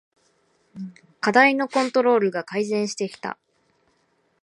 [1.19, 3.37] 課題のコントロールが改善してきた